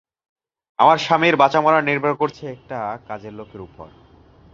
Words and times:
আমার 0.79 0.97
স্বামীর 0.97 1.35
বাঁচা-মরা 1.37 1.79
নির্ভর 1.81 2.13
করছে 2.15 2.43
একটা, 2.55 2.77
কাজের 3.07 3.33
লোকের 3.33 3.61
উপর! 3.61 3.87